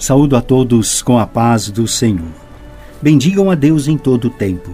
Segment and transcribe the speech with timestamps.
[0.00, 2.32] Saúdo a todos com a paz do Senhor.
[3.02, 4.70] Bendigam a Deus em todo o tempo.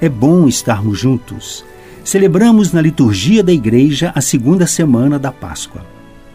[0.00, 1.64] É bom estarmos juntos.
[2.02, 5.86] Celebramos na liturgia da igreja a segunda semana da Páscoa.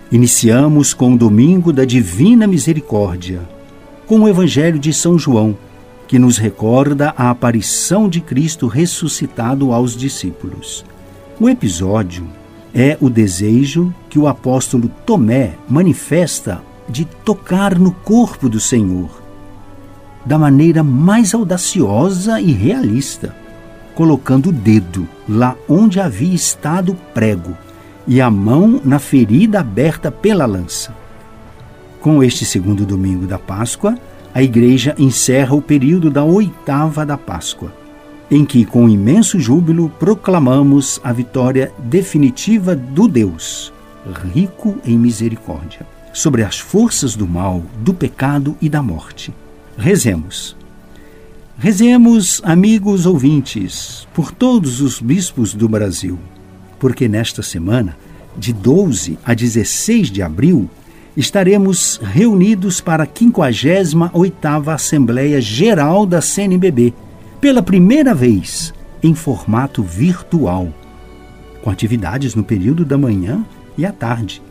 [0.09, 3.41] Iniciamos com o domingo da Divina Misericórdia,
[4.07, 5.57] com o Evangelho de São João,
[6.07, 10.85] que nos recorda a aparição de Cristo ressuscitado aos discípulos.
[11.37, 12.25] O episódio
[12.73, 16.61] é o desejo que o apóstolo Tomé manifesta
[16.91, 19.09] de tocar no corpo do Senhor,
[20.25, 23.33] da maneira mais audaciosa e realista,
[23.95, 27.57] colocando o dedo lá onde havia estado o prego
[28.05, 30.93] e a mão na ferida aberta pela lança.
[32.01, 33.97] Com este segundo domingo da Páscoa,
[34.33, 37.71] a Igreja encerra o período da oitava da Páscoa,
[38.29, 43.71] em que, com imenso júbilo, proclamamos a vitória definitiva do Deus,
[44.33, 49.33] rico em misericórdia sobre as forças do mal, do pecado e da morte.
[49.77, 50.55] Rezemos.
[51.57, 56.17] Rezemos, amigos ouvintes, por todos os bispos do Brasil,
[56.79, 57.95] porque nesta semana,
[58.37, 60.69] de 12 a 16 de abril,
[61.15, 66.93] estaremos reunidos para a 58ª Assembleia Geral da CNBB,
[67.39, 68.73] pela primeira vez
[69.03, 70.73] em formato virtual,
[71.61, 73.45] com atividades no período da manhã
[73.77, 74.41] e à tarde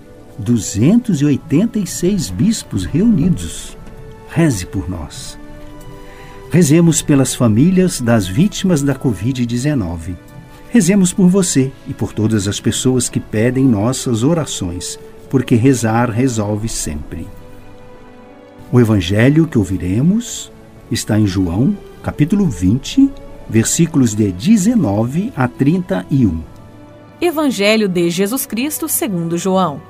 [0.40, 3.76] 286 bispos reunidos.
[4.30, 5.38] Reze por nós.
[6.50, 10.16] Rezemos pelas famílias das vítimas da Covid-19.
[10.70, 14.98] Rezemos por você e por todas as pessoas que pedem nossas orações,
[15.28, 17.28] porque rezar resolve sempre.
[18.72, 20.50] O evangelho que ouviremos
[20.90, 23.10] está em João, capítulo 20,
[23.48, 26.40] versículos de 19 a 31.
[27.20, 29.89] Evangelho de Jesus Cristo segundo João.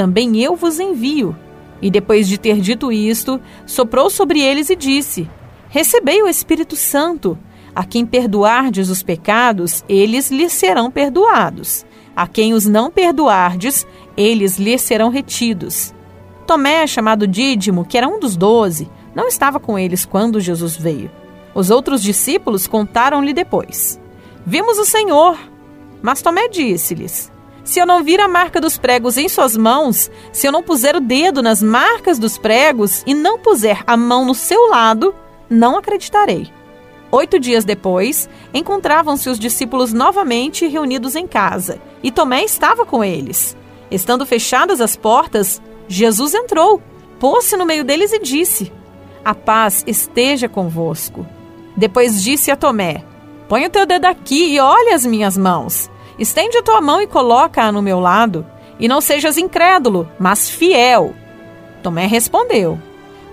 [0.00, 1.36] também eu vos envio.
[1.82, 5.28] E depois de ter dito isto, soprou sobre eles e disse:
[5.68, 7.38] Recebei o Espírito Santo.
[7.74, 11.84] A quem perdoardes os pecados, eles lhes serão perdoados.
[12.16, 15.94] A quem os não perdoardes, eles lhes serão retidos.
[16.46, 21.10] Tomé, chamado Dídimo, que era um dos doze, não estava com eles quando Jesus veio.
[21.54, 24.00] Os outros discípulos contaram-lhe depois:
[24.46, 25.38] Vimos o Senhor.
[26.00, 27.30] Mas Tomé disse-lhes:
[27.64, 30.96] se eu não vir a marca dos pregos em suas mãos, se eu não puser
[30.96, 35.14] o dedo nas marcas dos pregos e não puser a mão no seu lado,
[35.48, 36.50] não acreditarei.
[37.12, 43.56] Oito dias depois, encontravam-se os discípulos novamente reunidos em casa, e Tomé estava com eles.
[43.90, 46.80] Estando fechadas as portas, Jesus entrou,
[47.18, 48.72] pôs-se no meio deles e disse:
[49.24, 51.26] A paz esteja convosco.
[51.76, 53.04] Depois disse a Tomé:
[53.48, 57.06] Põe o teu dedo aqui e olhe as minhas mãos Estende a tua mão e
[57.06, 58.44] coloca-a no meu lado,
[58.78, 61.14] e não sejas incrédulo, mas fiel.
[61.82, 62.78] Tomé respondeu: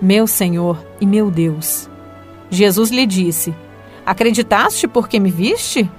[0.02, 1.90] Meu Senhor e meu Deus.
[2.50, 3.54] Jesus lhe disse:
[4.06, 5.92] Acreditaste porque me viste?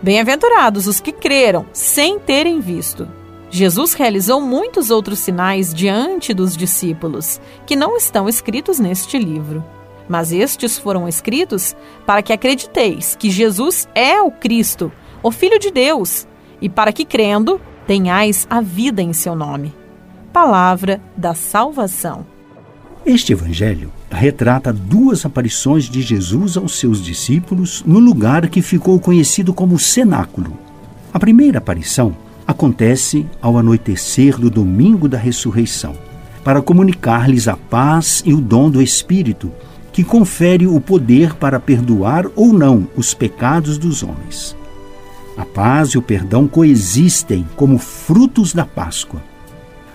[0.00, 3.08] Bem-aventurados os que creram sem terem visto.
[3.50, 9.64] Jesus realizou muitos outros sinais diante dos discípulos, que não estão escritos neste livro.
[10.08, 11.74] Mas estes foram escritos
[12.06, 14.92] para que acrediteis que Jesus é o Cristo,
[15.24, 16.24] o Filho de Deus,
[16.60, 19.72] e para que crendo tenhais a vida em seu nome.
[20.32, 22.26] Palavra da salvação.
[23.04, 29.54] Este evangelho retrata duas aparições de Jesus aos seus discípulos no lugar que ficou conhecido
[29.54, 30.58] como cenáculo.
[31.14, 32.16] A primeira aparição
[32.46, 35.94] acontece ao anoitecer do domingo da ressurreição,
[36.44, 39.52] para comunicar-lhes a paz e o dom do Espírito,
[39.92, 44.56] que confere o poder para perdoar ou não os pecados dos homens.
[45.36, 49.22] A paz e o perdão coexistem como frutos da Páscoa.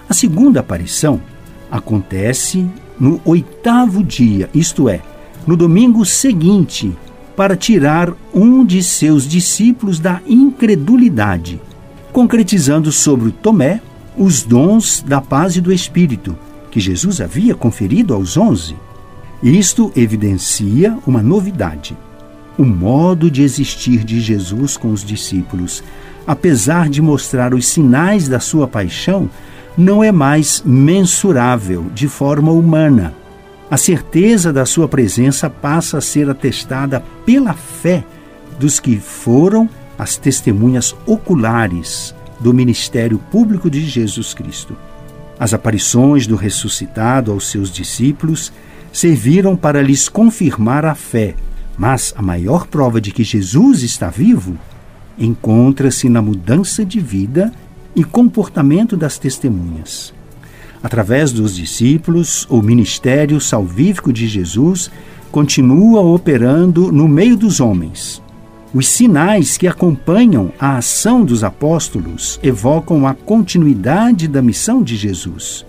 [0.07, 1.21] A segunda aparição
[1.69, 2.67] acontece
[2.99, 5.01] no oitavo dia, isto é,
[5.47, 6.95] no domingo seguinte
[7.35, 11.59] para tirar um de seus discípulos da incredulidade,
[12.11, 13.81] concretizando sobre Tomé
[14.17, 16.37] os dons da paz e do Espírito
[16.69, 18.75] que Jesus havia conferido aos onze.
[19.43, 21.97] Isto evidencia uma novidade.
[22.61, 25.83] O modo de existir de Jesus com os discípulos,
[26.27, 29.27] apesar de mostrar os sinais da sua paixão,
[29.75, 33.15] não é mais mensurável de forma humana.
[33.67, 38.03] A certeza da sua presença passa a ser atestada pela fé
[38.59, 39.67] dos que foram
[39.97, 44.77] as testemunhas oculares do ministério público de Jesus Cristo.
[45.39, 48.53] As aparições do ressuscitado aos seus discípulos
[48.93, 51.33] serviram para lhes confirmar a fé,
[51.77, 54.57] mas a maior prova de que Jesus está vivo
[55.17, 57.51] encontra-se na mudança de vida
[57.95, 60.13] e comportamento das testemunhas.
[60.83, 64.89] Através dos discípulos, o ministério salvífico de Jesus
[65.31, 68.21] continua operando no meio dos homens.
[68.73, 75.65] Os sinais que acompanham a ação dos apóstolos evocam a continuidade da missão de Jesus,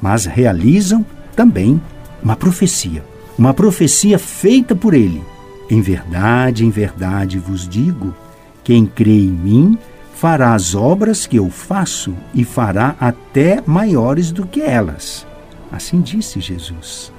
[0.00, 1.04] mas realizam
[1.34, 1.80] também
[2.22, 3.04] uma profecia,
[3.36, 5.22] uma profecia feita por ele.
[5.68, 8.14] Em verdade, em verdade vos digo:
[8.62, 9.78] quem crê em mim
[10.14, 15.26] fará as obras que eu faço e fará até maiores do que elas.
[15.70, 17.12] Assim disse Jesus.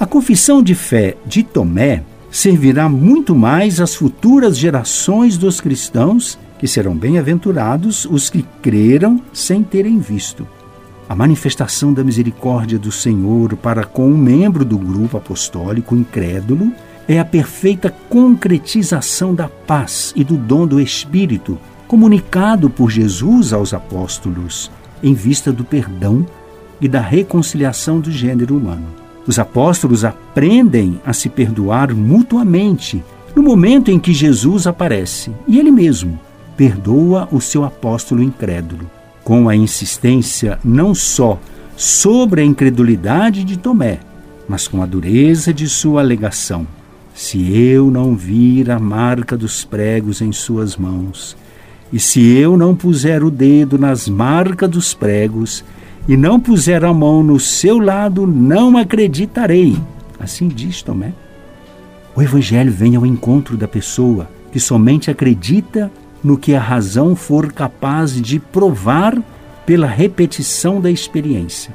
[0.00, 6.66] A confissão de fé de Tomé servirá muito mais às futuras gerações dos cristãos, que
[6.66, 10.48] serão bem-aventurados os que creram sem terem visto.
[11.08, 16.72] A manifestação da misericórdia do Senhor para com um membro do grupo apostólico incrédulo
[17.08, 21.58] é a perfeita concretização da paz e do dom do Espírito
[21.88, 24.70] comunicado por Jesus aos apóstolos
[25.02, 26.26] em vista do perdão
[26.80, 28.86] e da reconciliação do gênero humano.
[29.26, 33.04] Os apóstolos aprendem a se perdoar mutuamente
[33.34, 36.18] no momento em que Jesus aparece e ele mesmo
[36.56, 38.90] perdoa o seu apóstolo incrédulo,
[39.24, 41.38] com a insistência não só
[41.76, 44.00] sobre a incredulidade de Tomé,
[44.48, 46.66] mas com a dureza de sua alegação.
[47.22, 51.36] Se eu não vir a marca dos pregos em suas mãos
[51.92, 55.64] e se eu não puser o dedo nas marcas dos pregos
[56.08, 59.76] e não puser a mão no seu lado, não acreditarei.
[60.18, 61.12] Assim diz Tomé.
[62.16, 65.92] O Evangelho vem ao encontro da pessoa que somente acredita
[66.24, 69.16] no que a razão for capaz de provar
[69.64, 71.72] pela repetição da experiência.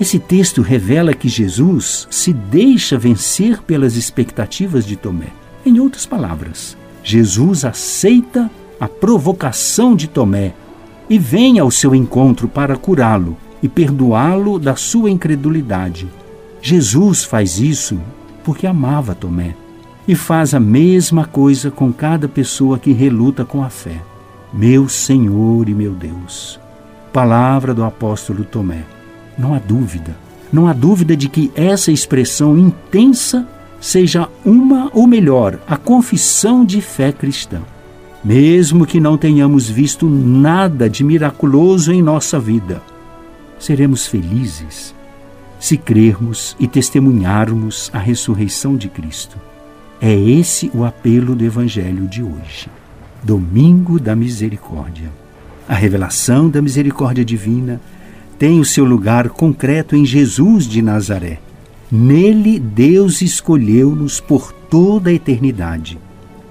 [0.00, 5.28] Esse texto revela que Jesus se deixa vencer pelas expectativas de Tomé.
[5.66, 8.50] Em outras palavras, Jesus aceita
[8.80, 10.54] a provocação de Tomé
[11.10, 16.08] e vem ao seu encontro para curá-lo e perdoá-lo da sua incredulidade.
[16.62, 17.98] Jesus faz isso
[18.44, 19.54] porque amava Tomé
[20.06, 24.00] e faz a mesma coisa com cada pessoa que reluta com a fé.
[24.52, 26.58] Meu Senhor e meu Deus.
[27.12, 28.97] Palavra do apóstolo Tomé.
[29.38, 30.16] Não há dúvida,
[30.52, 33.46] não há dúvida de que essa expressão intensa
[33.80, 37.60] seja uma, ou melhor, a confissão de fé cristã.
[38.24, 42.82] Mesmo que não tenhamos visto nada de miraculoso em nossa vida,
[43.58, 44.94] seremos felizes
[45.60, 49.36] se crermos e testemunharmos a ressurreição de Cristo.
[50.00, 52.68] É esse o apelo do Evangelho de hoje.
[53.22, 55.10] Domingo da Misericórdia.
[55.68, 57.80] A revelação da misericórdia divina
[58.38, 61.40] tem o seu lugar concreto em Jesus de Nazaré.
[61.90, 65.98] Nele, Deus escolheu-nos por toda a eternidade.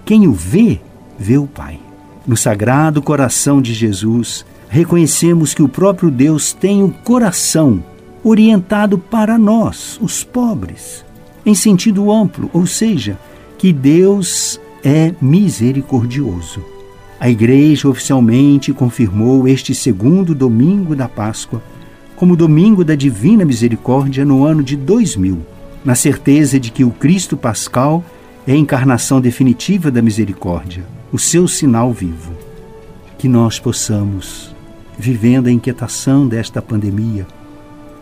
[0.04, 0.82] Quem o vê,
[1.18, 1.80] vê o Pai.
[2.26, 7.82] No sagrado coração de Jesus, reconhecemos que o próprio Deus tem o coração
[8.24, 11.06] orientado para nós, os pobres,
[11.46, 13.18] em sentido amplo, ou seja,
[13.58, 16.62] que Deus é misericordioso.
[17.20, 21.64] A Igreja oficialmente confirmou este segundo domingo da Páscoa
[22.18, 25.46] como domingo da Divina Misericórdia no ano de 2000,
[25.86, 28.04] na certeza de que o Cristo Pascal
[28.46, 30.84] é a encarnação definitiva da misericórdia,
[31.14, 32.32] o seu sinal vivo.
[33.20, 34.56] Que nós possamos,
[34.98, 37.28] vivendo a inquietação desta pandemia,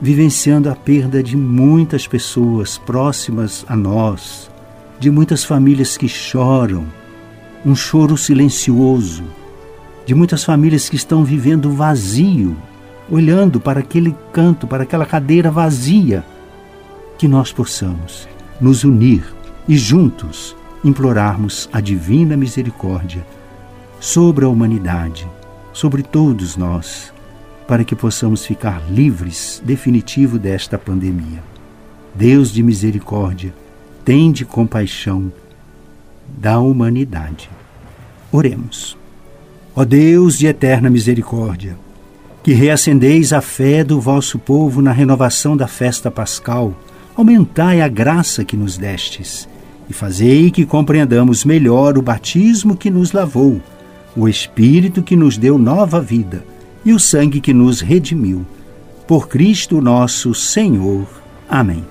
[0.01, 4.49] vivenciando a perda de muitas pessoas próximas a nós,
[4.97, 6.85] de muitas famílias que choram,
[7.65, 9.25] um choro silencioso,
[10.05, 12.55] de muitas famílias que estão vivendo vazio,
[13.09, 16.23] olhando para aquele canto, para aquela cadeira vazia,
[17.17, 18.27] que nós possamos
[18.59, 19.23] nos unir
[19.67, 23.25] e juntos implorarmos a divina misericórdia
[23.99, 25.27] sobre a humanidade,
[25.73, 27.13] sobre todos nós,
[27.67, 31.43] para que possamos ficar livres definitivo desta pandemia.
[32.13, 33.53] Deus de misericórdia,
[34.03, 35.31] tende compaixão
[36.27, 37.49] da humanidade.
[38.31, 38.95] Oremos.
[39.75, 41.75] Ó Deus de eterna misericórdia,
[42.45, 46.75] que reacendeis a fé do vosso povo na renovação da festa pascal,
[47.15, 49.49] aumentai a graça que nos destes
[49.89, 53.59] e fazei que compreendamos melhor o batismo que nos lavou,
[54.15, 56.45] o Espírito que nos deu nova vida
[56.85, 58.45] e o sangue que nos redimiu.
[59.07, 61.07] Por Cristo nosso Senhor.
[61.49, 61.83] Amém.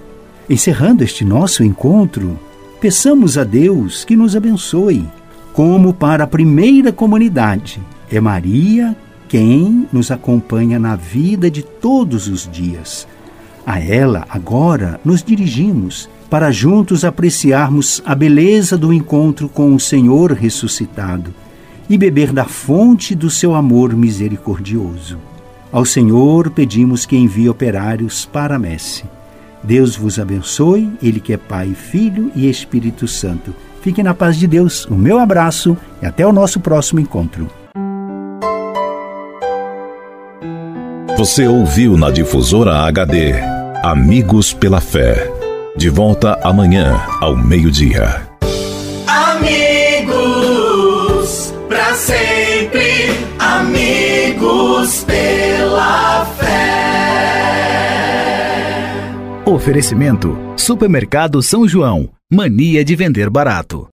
[0.49, 2.39] Encerrando este nosso encontro,
[2.81, 5.05] peçamos a Deus que nos abençoe,
[5.53, 7.83] como para a primeira comunidade.
[8.09, 8.97] É Maria
[9.29, 13.07] quem nos acompanha na vida de todos os dias.
[13.67, 20.33] A ela, agora, nos dirigimos para juntos apreciarmos a beleza do encontro com o Senhor
[20.33, 21.33] ressuscitado
[21.89, 25.19] e beber da fonte do seu amor misericordioso.
[25.71, 29.05] Ao Senhor pedimos que envie operários para a messe.
[29.63, 33.55] Deus vos abençoe, Ele que é Pai, Filho e Espírito Santo.
[33.81, 34.87] Fiquem na paz de Deus.
[34.87, 37.49] O meu abraço e até o nosso próximo encontro.
[41.17, 43.35] Você ouviu na difusora HD
[43.85, 45.31] Amigos pela Fé.
[45.77, 48.29] De volta amanhã ao meio-dia.
[49.07, 50.15] Amigos,
[51.69, 56.55] para sempre, amigos pela fé.
[59.47, 62.09] Oferecimento: Supermercado São João.
[62.29, 63.87] Mania de vender barato.